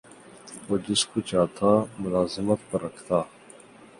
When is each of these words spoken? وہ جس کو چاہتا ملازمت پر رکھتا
وہ 0.67 0.77
جس 0.87 1.01
کو 1.05 1.21
چاہتا 1.31 1.69
ملازمت 1.99 2.59
پر 2.71 2.81
رکھتا 2.83 3.21